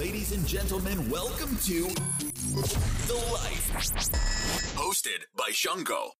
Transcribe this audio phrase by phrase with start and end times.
[0.00, 1.84] Ladies and gentlemen, welcome to
[3.06, 3.70] The Life.
[4.74, 6.12] Hosted by Shungo.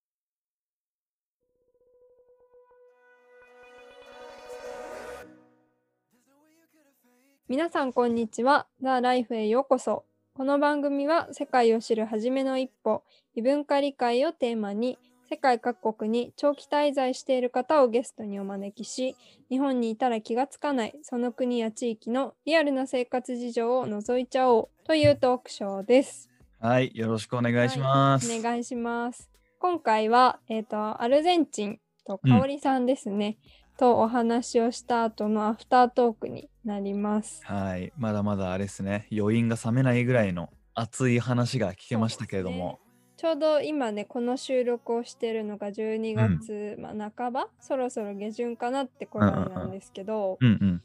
[7.49, 8.67] 皆さんこんにちは。
[8.83, 10.05] ザ・ライフへようこそ。
[10.35, 13.03] この番組は世界を知る初めの一歩、
[13.35, 14.99] 異文化理解をテーマに、
[15.33, 19.15] 世界各国に長期滞在している方をゲストにお招きし、
[19.49, 26.29] 日本にいたら気がつかないその国や地域のリアルな生活事情を覗いちゃおうというトークショーです。
[26.59, 28.29] はい、よろしくお願いします。
[28.29, 29.31] はいお願いします。
[29.61, 33.39] 今回は、えっ、と、アルゼンチンと香織さんですね、
[33.79, 37.41] とお話をした後のアフタートークになります。
[37.45, 42.81] はい、まだまだあれですね、余韻が冷めないぐらいの熱い話が聞けましたけれども、
[43.21, 50.83] ちょうど今ね、この収録をしてるのが12月、まあ、半ば、そろそろ下旬かなって頃なんですけど、うんうん、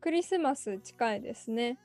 [0.00, 1.76] クリスマス近いですね。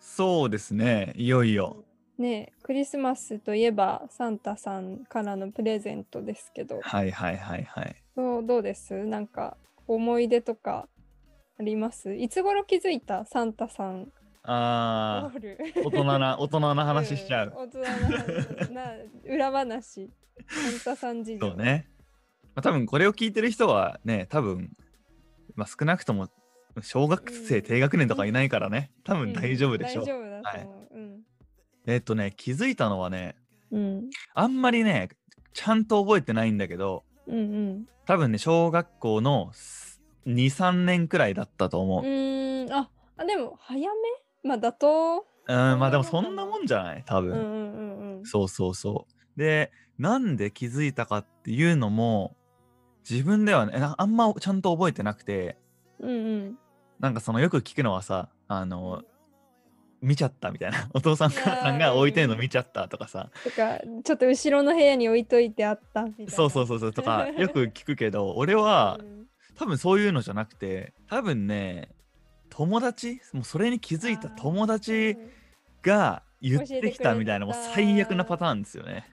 [0.00, 1.84] そうですね、いよいよ。
[2.18, 7.94] ねクリスマスといえばサンタさんからのプレゼントですけど、はいはいはいはい。
[8.16, 9.04] どうどうです？
[9.04, 10.88] なんか思い出とか
[11.60, 12.12] あります？
[12.12, 14.08] いつ頃気づいたサンタさん
[14.50, 15.58] あおる。
[15.74, 17.50] ー、大人な、 大人な話しちゃう。
[17.50, 18.72] ん大人の話。
[18.72, 18.92] な
[19.24, 20.10] 裏話。
[20.96, 21.46] さん事情。
[21.46, 21.88] そうね。
[22.54, 24.76] まあ、多分これを聞いてる人はね、多分、
[25.54, 26.28] まあ、少なくとも
[26.82, 27.62] 小学生うん。
[27.62, 30.04] 低学年とかいないからね、多分大丈夫でしょう。
[30.04, 31.22] 大丈夫だと思う、うん。
[31.86, 33.36] えっとね、気づいたのはね、
[33.70, 34.10] うん。
[34.34, 35.08] あんまりね、
[35.52, 39.52] ちゃんと覚えてないんだけど、うん多分ね、小学校の
[40.26, 42.04] 2、3年くらいだったと思う。
[42.04, 42.72] うんうーん。
[42.72, 44.27] ああでも早め？
[44.42, 45.26] まあ妥当？
[45.48, 47.02] うん、まあでもそんなもんじゃない？
[47.06, 48.24] 多分、うんうんうんうん。
[48.26, 49.38] そうそうそう。
[49.38, 52.36] で、なんで気づいたかっていうのも、
[53.08, 55.56] 自分ではね、なあんまちゃんと覚えてなくて、
[56.00, 56.12] うんう
[56.50, 56.58] ん。
[57.00, 59.02] なんかそのよく聞くのはさ、あの、
[60.00, 60.88] 見ちゃったみたいな。
[60.94, 66.32] お父さんさんが置いてるの見ちゃったとかさ、とかちょっと後ろの部屋に置いといてあったみたいな。
[66.32, 66.92] そうそうそうそう。
[66.92, 69.26] とか、よく聞くけど、俺は うん。
[69.56, 71.88] 多分そういうのじゃなくて、多分ね、
[72.58, 73.20] 友達？
[73.32, 75.38] もうそれに気づいた友達うん
[75.82, 79.04] が言ってきたみたいなもう最悪なパターンですよね。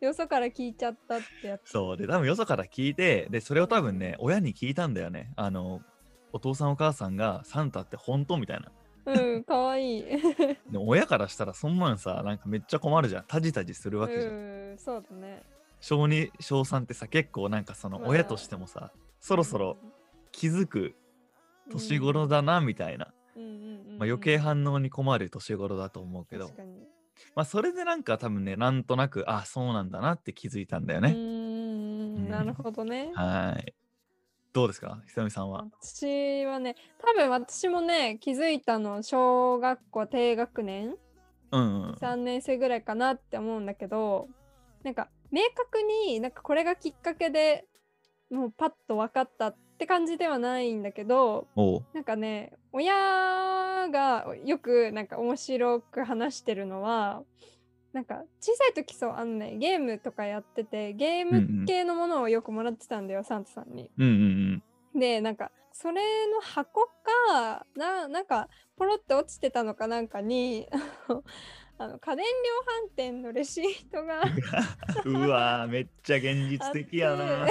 [0.00, 1.70] よそから聞いちゃったってやつ。
[1.70, 5.32] そうで多分よそから聞いてでそれを多分ね親に聞いたんだよね。
[5.36, 5.80] あの
[6.32, 8.70] お父さんお母さんがサンタって本当みたいな。
[9.06, 10.04] うん、かわいい。
[10.70, 13.24] でも親からしたらそんなんさなんかめっちゃ困るじゃん。
[13.26, 14.32] タジタジするわけじゃん。
[14.32, 14.34] う
[14.74, 15.42] ん、そうだね。
[15.80, 19.78] 小2小3ってさ結構なんかそのまあ親としてもさそろそろ
[20.32, 20.94] 気づく
[21.70, 26.86] 年頃だなみたいな、まあ、余計反応に困る年頃だと思うけど確かに
[27.34, 31.08] まあそれでなんか多分ねなんとなくあそうなんだなって気づいたんだようね。
[31.10, 33.12] ーん、なるほどね。
[33.14, 33.74] はい。
[34.52, 35.02] どうですか？
[35.08, 35.64] ひとみさんは？
[35.80, 40.96] 私はね、多分私もね、気づいたの小学校低学年
[41.52, 41.94] うんうん。
[41.94, 44.28] 3年生ぐらいかなって思うんだけど
[44.82, 47.64] なんか明確になんかこれがきっかけで
[48.30, 51.46] もうパッと分かったって感じではないんだけど。
[51.92, 57.22] なんかね親がよくなんか面白く話してるのは
[57.92, 63.90] なんか小さい時そうあのねゲームとかやっててゲーうんうんム系のものをよくもらってたんだよ、サンタさんに。
[63.98, 64.62] うんうん
[64.94, 65.00] うん。
[65.00, 70.68] でなんかそれの箱かななんかポロって落ちてたのかなんかに
[71.78, 74.22] あの家電量販店のレシートが
[75.04, 77.46] うわーめっちゃ現実的やな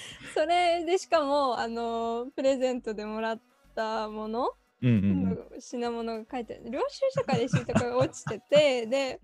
[0.34, 3.40] それでしかもあのプレゼントでもらっ
[3.74, 4.50] たもの、
[4.82, 5.26] うんうん
[5.58, 9.20] 品物が書いて領収書かレシートが落ちてて で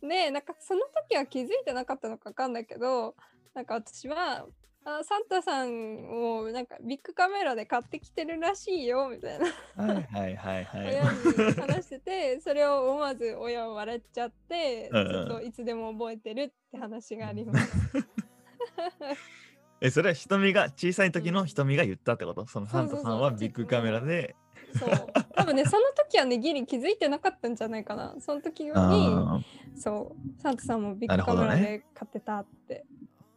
[0.00, 3.14] でなんかその時は気づいてなかったのか分かんないけど
[3.54, 4.46] なんか私は
[4.84, 9.46] あサンタさんをなんかビッグカメラで買ってきてるらしいよみたいな
[9.78, 9.88] うん。
[9.88, 17.72] はいはいはいは親に話しててそれを思わず親は笑っちゃってずっといつでも覚えてるって話があります。
[19.82, 19.86] い。
[19.86, 22.46] え、それは瞳が、小さい時の瞳が言ったってこと？
[22.46, 24.36] そのサンタさんはビッグカメラで。
[24.78, 24.90] そう。
[25.34, 28.14] 多分ねその時はねギリ気づいてなかったんじゃないかな。
[28.20, 29.40] その時にあ
[29.76, 30.42] そう。
[30.42, 32.84] サンタさんもビッグカメラで買ってたって、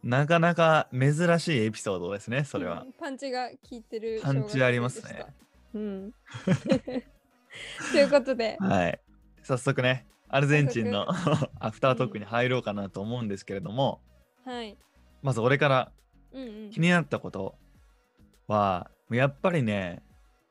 [0.04, 2.82] ーなかなか珍しいエピソードですね、それは。
[2.82, 2.92] うん。
[2.92, 5.26] パンチが効いてるパンチありますね。
[5.74, 6.12] うん。
[7.92, 8.56] ということで。
[8.60, 9.00] はい。
[9.42, 11.06] 早速ね、アルゼンチンの
[11.58, 14.00] アフタートークに入ろうかなと思うんですけれども、
[14.44, 14.76] はい。
[15.22, 15.92] まず俺から
[16.32, 17.54] うんうん気になったこと
[18.48, 20.02] は、やっぱりね、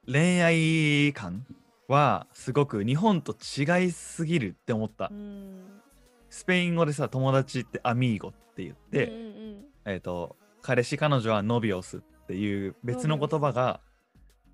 [0.06, 1.46] 恋愛観
[1.88, 5.10] はすごく日本と違いすぎるって思った。
[5.12, 5.82] うん
[6.30, 13.80] スペイン語でさ、友達ってアミーゴって言って、うんうんえっ、と、彼氏、彼女はノビオスっていう別の言葉が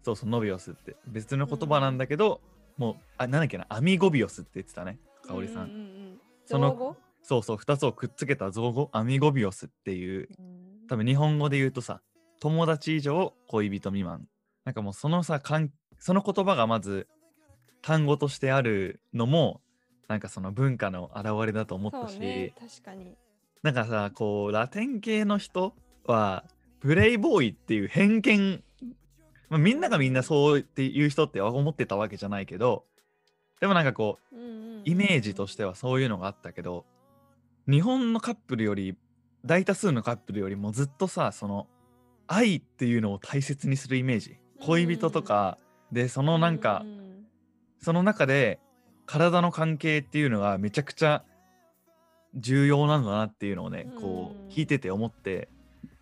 [0.04, 0.96] そうそう、ノビオスって。
[1.08, 2.42] 別の言葉なんだけど、
[2.78, 5.66] もう、あ、なんだっけな、アミゴビオスって言ってたね、かおりさん。
[5.66, 12.02] うううんそのそうそう、2つをくっつけた造語、アミゴビオスっていう、うん多分日本語で言うとさ、
[12.42, 14.28] 友達以上恋人未満。
[14.66, 17.08] なんかもうそのさ、かんその言葉がまず
[17.82, 19.62] 単語としてあるのも、
[20.10, 23.16] なんかその文化の表れだと思ったし、ね、確かに。
[23.64, 26.44] なんかさ、こう、ラテン系の人は、
[26.82, 28.62] プレイボーイっていう偏見、
[29.48, 32.84] まあ、みんながみんなそうっていう人って思ってたわけじゃないけど、
[33.62, 34.36] でもなんかこう、
[34.84, 36.86] イメージとしてはそういうのがあったけど、
[37.66, 38.98] 日本のカップルより、
[39.46, 41.68] 大多数のカップルよりもずっとさ、その、
[42.28, 44.38] 愛っていうのを大切にするイメージ。
[44.60, 45.58] 恋人とか、
[45.92, 47.26] で、そのなんかう、ん。
[47.80, 48.60] その中で、
[49.06, 51.24] 体の関係っていうのがめちゃくちゃ
[52.36, 55.50] 重要なんだなっていうのをね、こう聞いてて思って、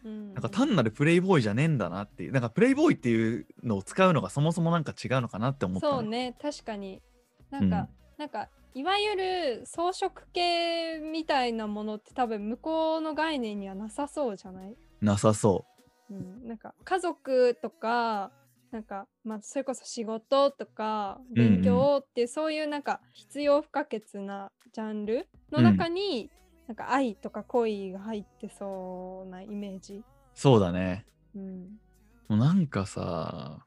[0.04, 0.34] うん。
[0.34, 5.94] なんか単なるプレイボーイじゃねえんだなっていう、なんかプレイボーイっていうのを使うのがそもそもなんか違うのかなって思ったの。
[6.00, 7.02] そうね確かに。
[7.50, 7.88] なんか、うん。
[8.18, 15.66] なんかいわゆる装飾系みたいなものって多分向こうの概念にはなさそうじゃない、なさそ
[16.10, 16.14] う。
[16.14, 18.32] ん、なんか家族とか
[18.72, 21.54] なんかまあそれこそ仕事とかうんうん。
[21.56, 26.30] 勉強っていう、そういうなんか必要不可欠なジャンルの中に、
[26.68, 30.04] なんか愛とか恋が入ってそうなイメージ、う。
[30.36, 31.06] そうだね。
[31.36, 31.80] うん、
[32.28, 33.64] もうなんかさ、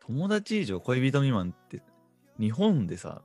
[0.00, 1.82] 友達以上恋人未満って
[2.38, 3.22] 日本でさ、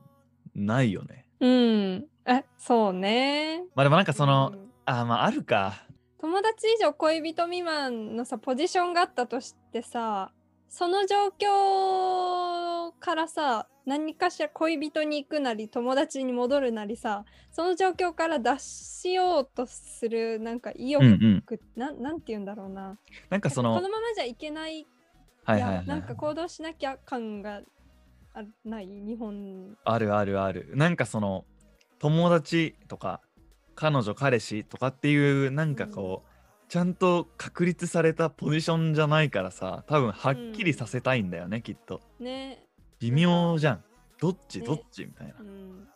[0.56, 1.26] ないよね。
[1.40, 5.86] うん、えそうねまあでもなんかその、うんあ、まああるか。
[6.20, 10.32] 友達以上恋人未満のさポジションがあったとしてさ
[10.70, 21.44] その状況からさ何かしら恋人に行くなり友達に戻るなりさその状況から脱しようとするなんか意欲、うんうん。
[21.76, 22.98] なんなんて言うんだろうな
[23.30, 24.88] なんかその、このままじゃいけない
[25.44, 27.62] はいはいはいやなんか行動しなきゃ感が
[28.34, 28.88] あない？
[28.88, 29.78] 日本。
[29.86, 30.72] あるあるある。
[30.74, 31.46] なんかその、
[32.00, 33.22] 友達とか、
[33.76, 36.30] 彼女、彼氏とかっていう、なんかこう、
[36.70, 42.02] ちゃんと確立されたポジションじゃないからさ、多分はっきりさせたいんだよね、きっと。
[42.20, 42.66] ね
[43.00, 43.84] 微妙じゃん。
[44.20, 44.60] どっち？
[44.62, 44.66] ね。
[44.66, 45.06] どっち？
[45.06, 45.36] みたいな。
[45.40, 45.44] う。
[45.44, 45.88] ん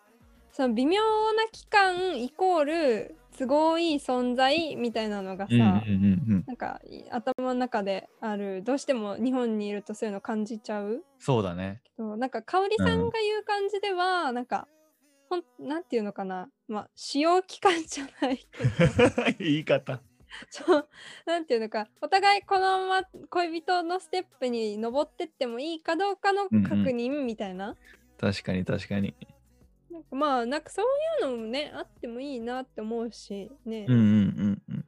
[0.58, 6.44] その微妙な期間イコール都合いい存在みたいなのがさ、うんうんうんうん。
[6.48, 11.04] なんかい頭の中であるどうしても日本にいるとそういうの感じちゃう？
[11.20, 11.84] そうだね。
[12.00, 14.68] なんか香織さんが言う感じでは、なんか
[15.30, 16.50] ほんなんていうのかな？
[16.68, 18.40] まあ使用期間じゃない
[19.38, 20.02] 言い方。
[20.50, 20.88] そう
[21.28, 27.76] なんていうのかお互いこのまま恋人のステップに登ってってもいいかどうかのうんうん確認みたいな,、
[28.20, 29.14] 確かに確かに。
[29.98, 30.86] なんかまあなんかそう
[31.26, 34.86] いうのもねあってもいいなって思うしね、うんうんうんうん。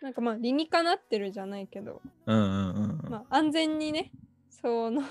[0.00, 3.10] なんかまあ理にかなってるじゃないけど、うんうんうんうん。
[3.10, 4.12] まあ安全にね
[4.50, 5.02] その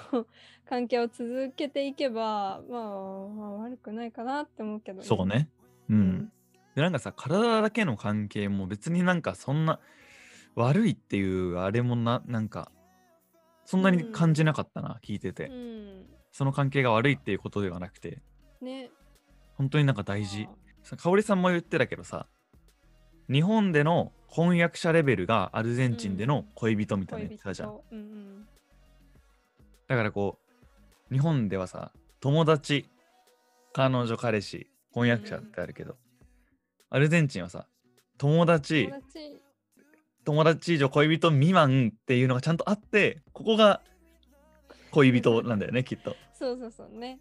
[0.70, 2.82] 関係を続けていけば、まあ、
[3.28, 5.50] まあ悪くないかなって思うけど、そうね。
[5.90, 5.94] う。
[5.94, 6.32] うん
[6.74, 9.82] で、なんかさ、体だけの関係も別になんかそんな
[10.56, 12.72] 悪いっていうあれもな、なんか、
[13.66, 15.48] そんなに感じなかったな、聞いてて。
[15.48, 15.82] うん
[16.32, 18.22] その関係が悪いっていうことではなくて、
[18.62, 18.90] ね
[19.62, 20.50] 本当になんか大事。
[20.82, 22.26] さ香織さんも言ってたけどさ、
[23.32, 27.70] 日本での婚約者レベルがアルゼンチンでの恋人みたいな恋人やつだじゃん。
[27.70, 28.48] とうんうん
[29.88, 30.40] だからこ
[31.12, 31.92] う、日本ではさ、
[32.22, 32.90] 友達、
[33.74, 35.98] 彼女、彼氏、婚約者ってあるけど、
[36.90, 37.68] アルゼンチンはさ、
[38.18, 39.42] 友達友、達
[40.24, 43.82] 友達以上恋人未満っていうのがちゃんとあって、ここが
[44.90, 46.16] 恋人なんだよね、きっと。
[46.34, 47.20] そうそうそうね、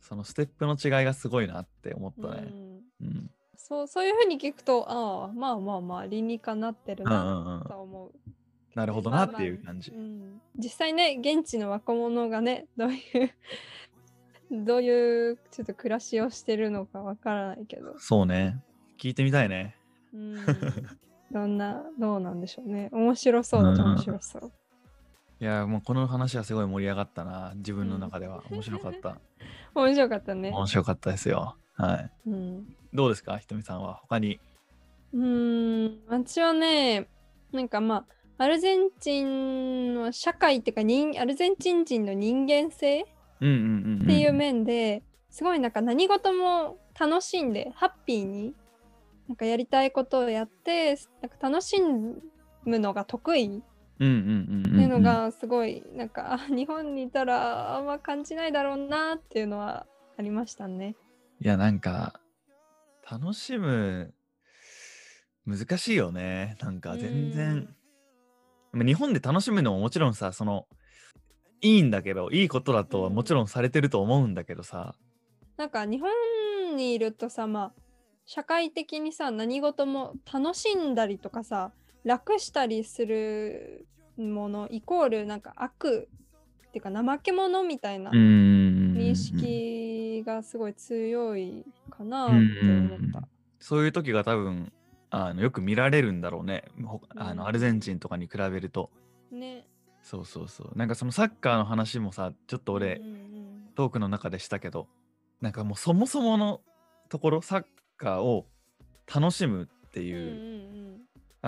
[0.00, 2.42] そのステップの違いがすごいなって思っうたね。
[2.42, 3.30] ん、うん。
[3.56, 8.12] そうそういうふうに聞くとああまあまあまあ理にかなってるうんうなんうんとは思う。
[8.74, 9.98] なるほどなっていう感じう。
[9.98, 18.62] ん、実際ね現地の若者がね どういうどういうちょっと暮らしをしてるのかわからないけど、そうね。
[18.98, 19.76] 聞いてみたいね。
[20.14, 20.36] うん、
[21.30, 24.52] どんなどうなんでしょうね面白そうだとうん面白そう。
[25.40, 27.52] いや、もうこの話はすごい盛り上がったな。
[27.56, 28.42] 自分の中では。
[28.50, 29.18] 面白かった。
[29.74, 30.50] 面白かったね。
[30.50, 31.56] 面白かったですよ。
[31.74, 32.10] はい。
[32.26, 33.38] うんどうですか？
[33.38, 33.94] ひとみさんは。
[34.02, 34.40] 他に。
[35.12, 37.08] うーん私はね
[37.52, 38.04] なんかま
[38.38, 43.06] あアルゼンチンの社会っていうか人アルゼンチン人の人間性
[43.40, 44.02] うんうんうん、うん。
[44.02, 48.54] っていう面ですごいなんか何事も楽しんでハッピーに
[49.28, 51.80] なんかやりたいことをやってなんか楽し
[52.64, 53.62] むのが得意
[54.00, 54.62] っうんうんうんうん。
[54.62, 59.86] ていうのがすごいなんか、あ日本にいたらあんま感じないだろうなっていうのは
[60.16, 60.96] ありましたね。
[61.40, 62.20] いや、なんか、
[63.10, 64.14] 楽しむ、
[65.46, 66.56] 難しいよね。
[66.60, 67.74] なんか全然。
[68.72, 70.66] まあ日本で楽しむのももちろんさ、その、
[71.60, 74.94] いいんだけどいいことだとはうんもちろんされてると思うんだけどさ、
[75.56, 77.82] なんか日本にいるとさまあ
[78.26, 81.72] 社会的にさ何事も楽しんだりとかさ
[82.04, 83.86] 楽したりする
[84.16, 86.08] ものイコールなんか悪
[86.68, 93.28] っていうか怠け者みたいなうん認識がすごい強いかなって思った。
[93.60, 94.72] そういう時が多分
[95.10, 96.64] あのよく見られるんだろうね。
[96.84, 97.36] ほあうん。
[97.38, 98.90] のアルゼンチンとかに比べると。
[99.30, 99.66] ね。
[100.02, 100.72] そうそうそう。
[100.76, 103.00] なんかそのサッカーの話もさちょっと俺、
[103.74, 104.88] トークの中でしたけど
[105.40, 106.60] なんかもうそもそもの
[107.08, 107.64] ところサッ
[107.96, 108.46] カーを
[109.12, 111.00] 楽しむっていう、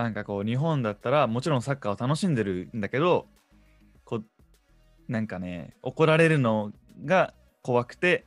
[0.03, 3.27] なんかこう日本だったらもちろんサッカーを楽しんでるんだけど
[4.05, 6.71] こうなんかね怒られるの
[7.05, 8.25] が怖くて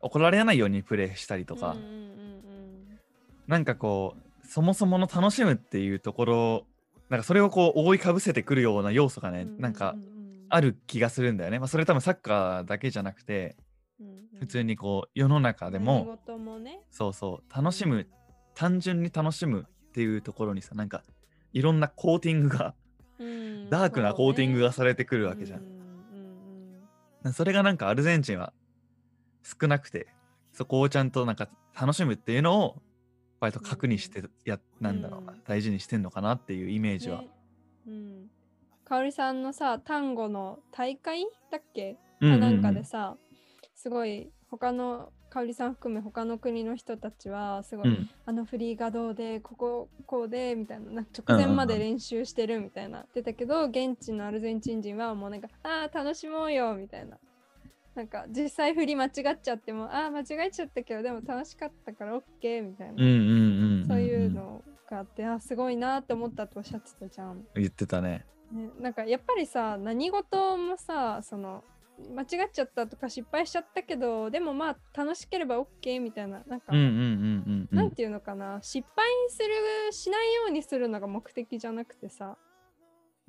[0.00, 2.02] 怒られないようにプレーしたりとか、うんうんうん
[3.48, 6.66] なんかこうそもそもの楽しむっていうところ
[7.10, 10.46] なんかそれをこう覆いかぶせてくるような要素がね、うんなんかううん。
[10.48, 13.56] ある気がするんだよね、まあ、それ多分サッカーだけじゃなくて
[14.00, 14.40] うんうん。
[14.40, 16.18] 普通にこう世の中でも
[16.60, 16.80] ね。
[16.90, 18.06] そうそう楽しむ
[18.54, 21.02] 単純に楽しむっていうところにさなんか
[21.52, 22.74] いろんなコーティングが
[23.18, 23.68] うん。
[23.68, 25.60] ダークなコーティングがされてくるわけじゃん。
[25.60, 25.62] う。
[25.62, 25.66] ん
[27.24, 28.52] うんそれがなんかアルゼンチンは
[29.42, 30.08] 少なくて
[30.52, 32.82] そこをちゃんとなんか楽しむっていうのを
[33.38, 35.40] 割と核にしてや、なんだろうなうん。
[35.44, 37.20] 大事にしてんのかなっていうイメージは。
[37.20, 37.28] ね。
[37.86, 38.30] うん。
[38.84, 41.98] かおりさんのさ、単語の大会だっけ？
[42.20, 42.40] うんうんうん。
[42.40, 43.16] かなんかでさ、
[43.74, 48.10] すごい他のかおりさん含め他の国の人たちはすごい、うん。
[48.26, 57.16] あのフリーがどうでこここうでみたいなな直前まで練習してるみたいな言ってたけど現地のアルゼンチン人はもうなんかああ楽しもうよみたいな。
[57.94, 59.10] なんか実際振り間違っ
[59.42, 62.96] ちゃってもああ間違えちゃったけどでも楽しかったから OK みたいな、
[63.86, 68.24] そういうのがあってあすごいなって思ったとおっしゃってたじゃん、言ってたね。
[68.50, 71.64] ね、なんかやっぱりさ何事もさその
[72.14, 82.36] 間違っちゃったとか失敗しちゃったけどでもまあ楽しければ OK みたいななんか、うんていうのかな失敗するしないようにするのが目的じゃなくてさ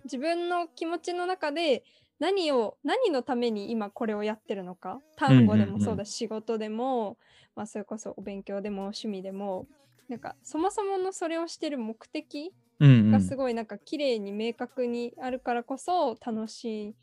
[0.06, 1.84] 自分の気持ちの中で
[2.20, 7.18] 何を何のために今これをやってるのか単語でもそうだし、仕事でも、
[7.56, 9.68] まあ、それこそお勉強でも趣味でも
[10.10, 16.96] なんかそもそものそれをしてる目的がすごいなんか綺麗に明確にあるからこそ楽しん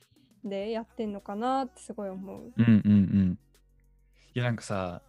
[0.44, 2.52] でやってんのかなってすごい思う。
[2.56, 3.38] うんうんうん。
[4.34, 5.02] いやなんかさ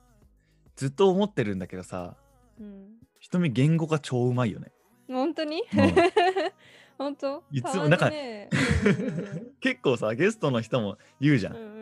[0.76, 2.16] ずっと思ってるんだけどさ
[2.60, 2.86] うん、
[3.20, 4.72] 瞳言語が超うまいよね。
[5.08, 5.96] 本当に、うん。
[6.98, 7.44] 本当？
[7.52, 8.12] いつもなんか
[9.60, 11.56] 結構さゲストの人も言うじゃん。
[11.56, 11.82] うんうん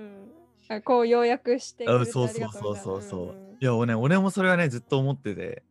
[0.72, 3.01] あこう要約してあそうそうそうがとうそう。
[3.01, 3.25] そう。
[3.34, 3.58] んん。
[3.60, 5.63] いや俺ね俺もそれはねずっと思ってて、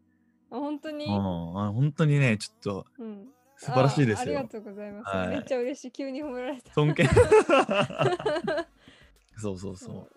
[0.51, 4.49] あ本当に、うん、あ本当にねちょっとうん素晴らしいですあありがよ。
[4.49, 5.17] とうございます。
[5.17, 5.91] はいめっちゃ嬉しい。
[5.93, 6.73] 急に褒められた。
[6.73, 7.05] 尊敬
[9.37, 10.09] そうそうそう。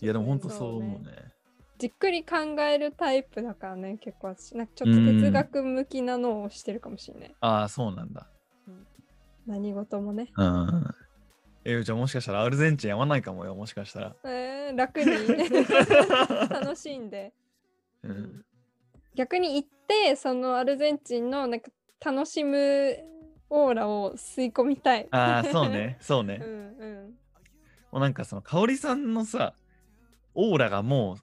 [0.00, 1.32] いやでも本当そう思うね。
[1.78, 7.34] じっくり考えるタイプだからね、結構私なんかちょっと哲学向きなのをしてるかもしれない。
[7.40, 8.28] ああそうなんだ。
[9.46, 10.30] 何事もね。
[10.36, 10.94] うん。
[11.64, 14.16] えじゃあもしかしたらアルゼンチンやまないかもよもしかしたら。
[14.24, 15.06] えー、楽に
[16.48, 17.32] 楽しんで。
[18.02, 18.44] うん。
[19.14, 21.70] 逆に行って、そのアルゼンチンのなんか
[22.04, 22.96] 楽しむ
[23.50, 25.08] オーラを吸い込みたい。
[25.10, 26.40] ああそうねそうね。
[26.42, 27.14] うんうん。
[27.90, 29.54] もうなんかその香織さんのさ
[30.34, 31.16] オーラがもう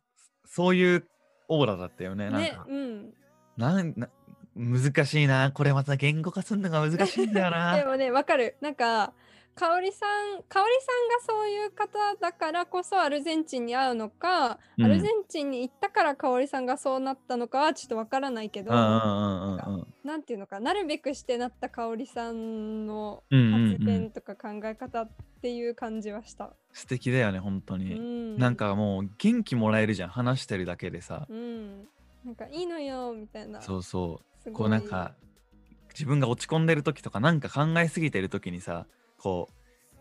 [0.46, 1.08] そういう
[1.48, 2.30] オーラだったよね。
[2.30, 3.14] なんねか、うん。
[3.58, 4.10] なんな
[4.56, 7.86] 難しいなこれまた言語化するのが難しいんだよでな。
[7.92, 8.56] もね、わかる。
[8.62, 9.14] なんか、
[9.56, 19.88] 香織さん、香織さんがそういう方だからこそアルゼンチンに会うのか、うんアルゼンチンに行ったから香織さんがそうなったのかはちょっとわからないけど、うんうんうんうんうん。
[20.04, 25.10] なんていうのか、なるべくしてなった香織さんのうんうんうん発言とか考え方っ
[25.42, 26.52] ていう感じはした。
[26.74, 27.98] 素敵だよね本当うに。
[27.98, 28.38] ん。
[28.38, 31.26] なん、かもう元気もらえるじゃん話してるだけでさ。
[31.30, 31.88] うん。
[32.26, 33.62] なんかいいのよみたいな。
[33.62, 34.52] そうそう。
[34.52, 35.14] こうなんか
[35.94, 38.86] 自分が落ち込んでる時とかなんか考えすぎてる時にさ
[39.26, 39.54] こう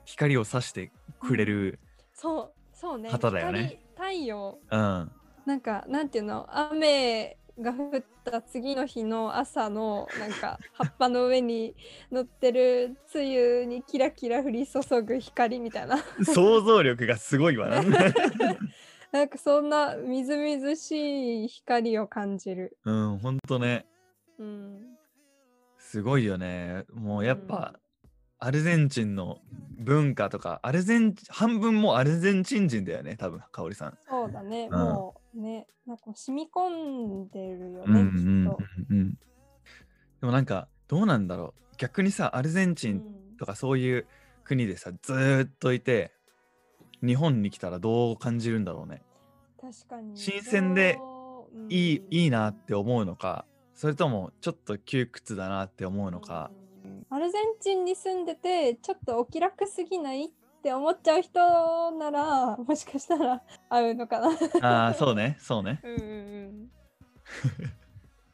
[0.04, 1.78] 光を差してくれる、
[2.12, 3.09] そう、そうね。
[3.09, 4.59] 方だよね光太陽。
[4.71, 5.12] うん、
[5.47, 6.47] なんかなんていうの？
[6.50, 11.75] 雨が降った次の日の朝のなんか葉っぱの上に
[12.12, 17.81] 乗ってる梅雨にキラキラ降り注ぐ光みたいな想像力がすごいわな。
[19.11, 22.76] なんかそんなみずみずしい光を感じる。
[22.85, 23.87] うん、ほんとね。
[24.38, 24.99] うん、
[25.78, 26.85] すごいよね。
[26.93, 27.78] もうやっぱ、
[28.38, 29.38] アルゼンチンの
[29.78, 33.98] 文化とか、アルゼン半分もうアルゼンチン人だよね、多分、香織さん。
[34.08, 38.58] そうだね、うんもうねなんか染み込んでるよね、うんうんうんきっと。
[38.90, 39.10] うん。
[39.10, 39.16] で
[40.22, 41.76] もなんか、どうなんだろう。
[41.76, 44.06] 逆にさ、アルゼンチンうんとかそういう
[44.44, 46.12] 国でさずーっといて
[47.04, 49.02] 日本に来たらどう感じるんだろうね
[49.60, 50.98] 確かに新鮮で
[51.68, 56.50] いいうんいいなって思うのかそれともちょっと窮屈だなって思うのか
[57.11, 60.28] アルゼンチンに住んでてちょっとお気楽すぎないっ
[60.62, 64.28] て思っちゃう人ならもしかしたら 合うのかな。
[64.62, 65.37] ああそうね。
[65.38, 65.80] そうね。
[65.82, 66.04] うんうんう
[66.50, 66.70] ん。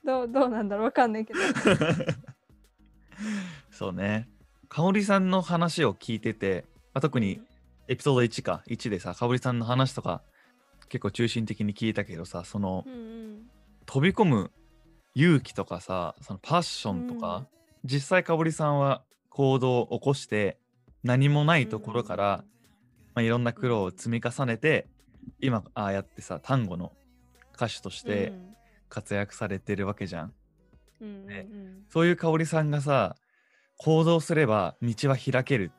[0.05, 0.85] どうどうなんだろう。
[0.87, 1.41] わかんないけど。
[3.71, 4.29] そうね。
[4.69, 7.41] 香織さんの話を聞いてて、まあ、特に
[7.89, 10.23] エピソード1か1でさ香織さんの話とか
[10.89, 13.51] 結構中心的に聞いたけどさそのうんうん。
[13.87, 14.53] 飛び込む
[15.15, 17.49] 勇気とかさそのパッションとか、
[17.85, 20.59] 実際香織さんは行動を起こして
[21.03, 22.45] 何もないところから、
[23.15, 24.87] まあ、いろんな苦労を積み重ねて
[25.41, 26.93] 今ああやってさ単語の
[27.55, 28.33] 歌手として
[28.89, 30.33] 活躍されてるわけじゃん。
[31.01, 31.85] うんねうん。
[31.89, 33.17] そういう香織さんがさ
[33.79, 35.73] 行動すれば道は開ける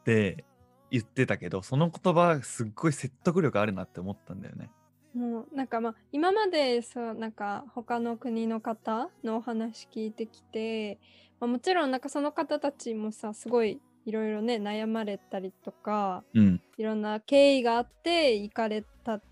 [0.00, 0.44] って
[0.90, 4.70] 言ってたけどその言葉すっごい説得力あるなって思ったんだよね。
[5.14, 10.98] もうなんかまあ今までそうなんか他の国の方のお話聞いてきて、
[11.40, 16.60] まあ、もちろんなんかその方たちもさすごいいろいろね悩まれたりとかうん。
[16.78, 19.22] いろんな経緯があって行かれたん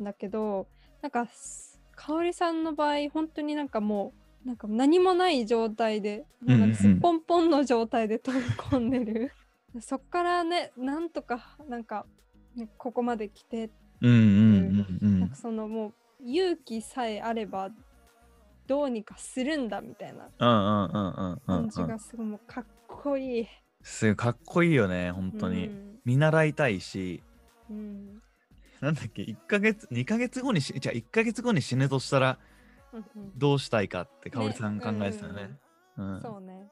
[0.00, 0.66] だけど
[1.02, 4.14] なんかす香織さんの場合本当になんかも
[4.44, 9.32] うなんか何もない状態でなんかすっぽんぽんの状態で飛び込んでる、
[9.80, 12.06] そっからねなんとかなんか、
[12.54, 15.36] ねここまで来てうんうんうんうんなんか。
[15.36, 15.92] そのもう
[16.24, 17.70] 勇気さえあれば
[18.66, 21.88] どうにかするんだみたいなうんうんうんうんうん感じうん。
[21.88, 23.46] がすごいもうかっこいい。
[23.82, 25.66] すごいかっこいいよね本当に。
[25.68, 27.20] うん見習いたいし
[27.68, 28.22] うん
[28.80, 32.38] なんだっけ1ヶ月2ヶ月後にしじゃあ1ヶ月後に死ぬとしたら
[33.36, 35.50] どうしたいかって香織ねさん考えてたよね。
[35.98, 36.68] うんそうね。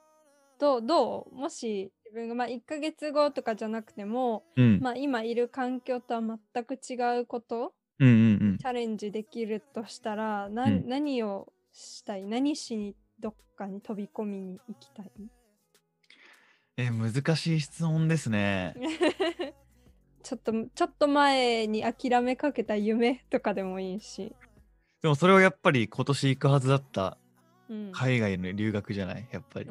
[0.58, 1.34] どうどう？
[1.34, 4.80] もし自分がまあ1ヶ月後とかじゃなくても、うん。
[4.80, 8.58] まあ、今いる環境とは全く違うことうんうんうん。
[8.58, 10.88] チャレンジできるとしたらな、うん。
[10.88, 12.24] 何をしたい？
[12.24, 15.10] 何しにどっかに飛び込みに行きたい？
[16.76, 18.74] え難しい質問ですね。
[20.24, 24.34] ちょっとちょっと前に諦めかけた夢とかでもいいし、
[25.02, 27.18] でもそれをやっぱり今年行くはずだった
[27.68, 27.92] うん。
[27.92, 29.28] 海外の留学じゃない？
[29.30, 29.66] やっぱり。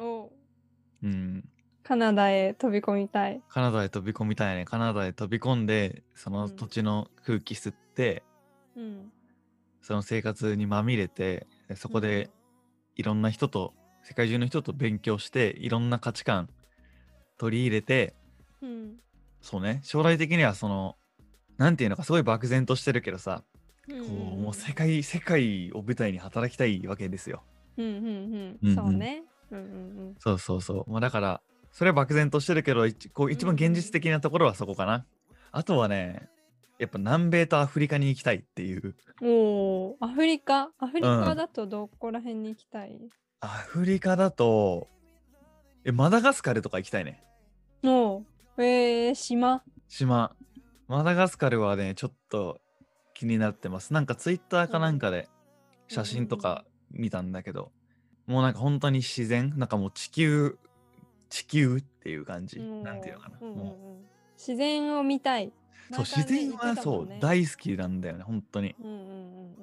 [1.04, 1.48] おうん。
[1.82, 3.42] カナダへ飛び込みたい。
[3.48, 4.64] カナダへ飛び込みたいね。
[4.64, 8.22] カナダへ飛び込んでその土地の空気吸って、
[8.76, 9.12] うん
[9.84, 12.30] その生活にまみれてでそこで
[12.96, 16.48] いろんな人と世界中の人と勉強していろんな価値観
[17.36, 18.14] 取り入れて
[18.62, 18.94] うん
[19.42, 20.96] そうね将来的にはその
[21.58, 23.44] なんていうのかすごい漠然としてるけどさ、
[23.88, 27.42] うんこうもう世界世界を舞台に働きたいわけですよ。
[27.76, 29.24] うんうんううんんそうね。
[29.50, 30.90] うんうんそうそうそう。
[30.90, 31.40] まあ、だから
[31.72, 35.06] それは漠然としてるけど一こう一番現実的なところはそこかな。
[35.52, 36.28] あとはね
[36.78, 38.94] やっぱ南米とアフリカに行きたいっていう。
[39.22, 39.32] うん、お
[39.90, 40.70] お、アフリカ？
[40.78, 42.98] アフリカだとどこら辺に行きたい、
[43.40, 44.88] アフリカだと
[45.84, 47.22] えマダガスカルとか行きたいね。
[47.84, 48.24] おお、
[48.58, 49.62] えー、島？
[49.88, 50.34] 島。
[50.88, 52.60] マダガスカルはね、ちょっと
[53.14, 53.92] 気になってます。
[53.92, 55.28] なんかツイッターかなんかで
[55.88, 57.70] 写真とか見たんだけど、
[58.26, 60.58] もうなんか本当に自然、なんかもう地球、
[61.28, 62.60] 地球っていう感じ。
[62.60, 63.38] なんていうのかな。
[63.40, 64.04] うんうんもうん
[64.36, 65.46] 自然を見たい。
[65.46, 65.52] う
[65.94, 68.74] そう、自然はそう、大大好きなんだよね、本当に。
[68.80, 69.54] うんうんうん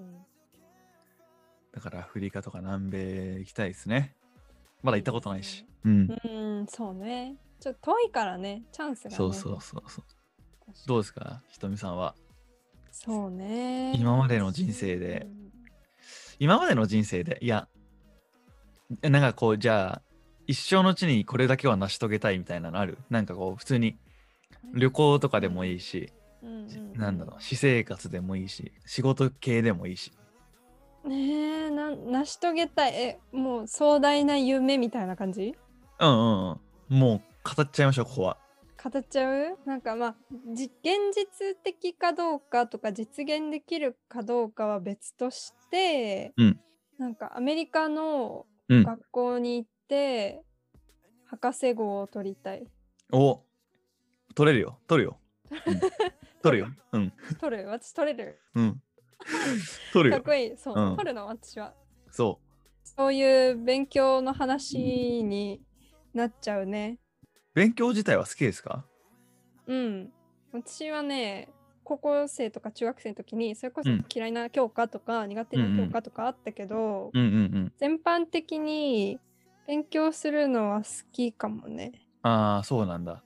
[1.73, 2.99] だからアフリカとか南米
[3.39, 4.13] 行きたいですね。
[4.83, 5.65] まだ行ったことないし。
[5.85, 6.19] うん。
[6.25, 6.59] うん。
[6.59, 7.37] うん、そうね。
[7.61, 9.15] ちょっと遠いからね、チャンスが、ね。
[9.15, 10.05] そうそうそうそう。
[10.85, 12.13] どうですか、ひとみさんは？
[12.91, 13.93] そうね。
[13.95, 15.51] 今までの人生でうん
[16.39, 17.37] 今までの人生で？
[17.41, 17.69] いや
[19.01, 20.01] なんかこうじゃあ
[20.47, 22.97] 一生のうちにこれだけは成し遂げたいみたいなのある？
[23.09, 23.97] なんかこう普通に
[24.73, 26.11] 旅行とかでもいいし、
[26.43, 30.11] うんうんうんなんだろう私生活でもいいし仕事系でもいいし。
[31.05, 32.93] ねえな成し遂げたい。
[32.93, 35.55] えもう壮大な夢みたいな感じ？
[35.99, 36.99] うんうんうん。
[36.99, 37.21] もう
[37.55, 38.37] 語っちゃいましょうここは。
[38.83, 39.57] 語っちゃう？
[39.65, 40.15] なんかまあ
[40.53, 46.59] じ現実的かどうかとか実現できるかどうかは別として、うん。
[46.99, 48.83] なんかアメリカのうん。
[48.83, 50.41] 学校に行って、
[51.25, 52.65] 博士号を取りたい。
[53.11, 53.43] お
[54.33, 54.79] 取れるよ。
[54.87, 55.19] 取るよ、
[55.67, 55.79] うん。
[56.41, 56.69] 取るよ。
[56.93, 57.13] うん。
[57.39, 57.67] 取る？
[57.67, 58.39] 私取れる。
[58.55, 58.81] うん。
[59.91, 60.15] 取るよ。
[60.15, 60.57] かっこいい。
[60.57, 60.95] そう、うん。
[60.95, 61.27] 取るの？
[61.27, 61.73] 私は。
[62.09, 62.39] そ
[62.83, 64.77] そういう勉強の話
[65.23, 65.61] に
[66.13, 66.97] なっちゃうね。
[67.53, 68.85] う勉強自体は好きですか？
[69.67, 70.13] うん。
[70.53, 71.49] 私はね、
[71.83, 74.05] 高校生とか中学生の時に、それこそうん。
[74.13, 77.73] 嫌いな教科とか苦手な教科とかあったけど、うんうんうん。
[77.77, 79.19] 全般的に
[79.67, 81.91] 勉強するのは好きかもね。
[82.23, 83.23] ああそうなんだ。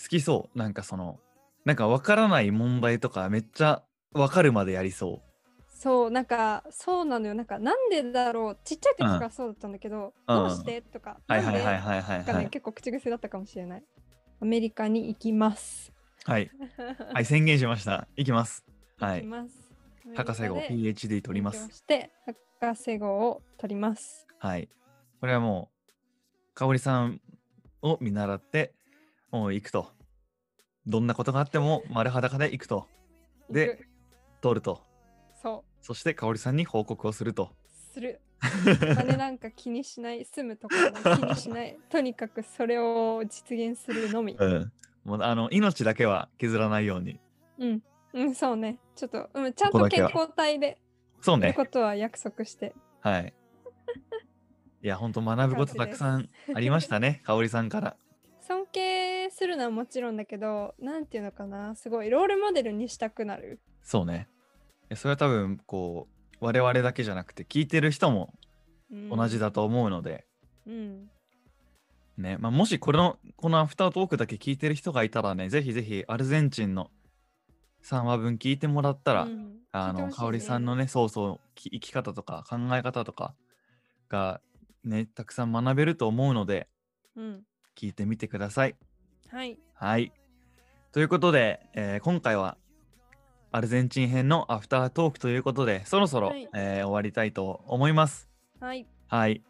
[0.00, 0.58] 好きそう。
[0.58, 1.18] なんかその
[1.64, 3.82] なんかわからない問題とかめっちゃ
[4.12, 5.22] わかるまでやりそ
[5.68, 7.34] そうなんかそうなのよ。
[7.34, 8.58] なんかなんでだろう。
[8.64, 10.36] ちっちゃい時からそうだったんだけど、うん。
[10.36, 10.82] どうして？
[10.82, 11.58] とか、うはいなんで？
[11.60, 13.84] はいはいはいはいがね、はい結構口癖だったかもしれない。
[14.40, 15.92] アメリカに行きます
[16.28, 16.50] はい。
[17.14, 18.06] はい宣言しました。
[18.14, 18.62] いきます。
[18.98, 19.22] はい。
[19.22, 19.72] 行きます。
[20.14, 21.74] 博士号 PhD 取ります。
[21.74, 22.10] して
[22.60, 24.26] 博士号を取ります。
[24.38, 24.68] はい。
[25.20, 27.22] これはもう香織さん
[27.80, 28.74] を見習って
[29.30, 29.90] もう行くと。
[30.86, 32.86] どんなことがあっても丸裸で行くと。
[33.48, 33.86] で
[34.42, 34.82] 取ると。
[35.40, 37.54] そそして香織さんに報告をすると。
[37.64, 38.20] うする。
[38.38, 41.78] 金なんか気にしない住むところも気にしない。
[41.88, 44.34] とにかくそれを実現するのみ。
[44.38, 44.72] うん
[45.08, 47.18] もうあの命だけは削らないように。
[47.58, 48.78] うん、うん、そうね。
[48.94, 50.78] ちょっと、うん、ちゃんこと健康体で
[51.20, 51.54] そうね。
[51.54, 52.74] ことは約束して。
[53.00, 53.34] はい。
[54.82, 57.22] いや本当学ぶことたくさんありましたね。
[57.26, 57.96] 香織さんから。
[58.40, 61.74] 尊敬するのはもちろんだけどなんていうのかな。
[61.74, 63.60] すごいロールモデルにしたくなる。
[63.82, 64.28] そうね。
[64.94, 66.06] それは多分こ
[66.40, 68.34] う我々だけじゃなくて聞いてる人も
[69.10, 70.26] 同じだと思うので、
[70.66, 71.10] うん
[72.18, 76.90] ね、まあ、もしこのこのアフタートークだけ聞いてる人がいたらねぜひぜひアルゼンチンの
[77.84, 83.34] 3話分聞いてもらったら、うんあの香織さんのねそうそうき生き方とか考え方とか
[84.08, 84.40] が
[84.82, 86.68] ねたくさん学べると思うので
[87.14, 87.42] うん
[87.78, 88.76] 聞いてみてください。
[89.30, 90.10] はいはい。
[90.90, 92.56] ということで、えー今回は
[93.52, 98.26] アルゼンチン編のアフタートークということでそろそろ、はいえー終わりたいと思います。
[98.58, 99.42] はいはい。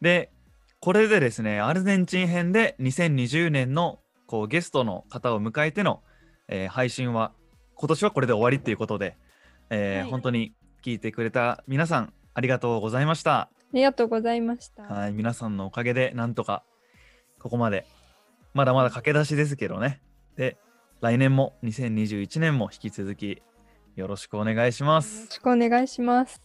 [0.00, 0.30] で、
[0.80, 6.02] これでですね、アルゼンチン編で2020年のこうゲストの方を迎えての、
[6.48, 7.32] えー配信は
[7.74, 9.16] 今年はこれで終わりっていうことで、
[9.70, 13.32] えーはい本当に聞いてくれた皆さんありがとうございました。
[13.40, 16.62] ありがとうございました、はい、皆さんのおかげでなんとか
[17.38, 17.84] ここまで
[18.54, 20.00] まだまだ駆け出しですけどね。
[20.36, 20.56] で、
[21.00, 23.42] 来年も2021年も引き続き
[23.96, 25.26] よろしくお願いしまよろす。
[25.26, 26.40] しくお願いします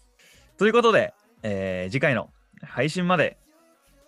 [0.58, 2.30] ということで、えー次回の
[2.62, 3.38] 配信まで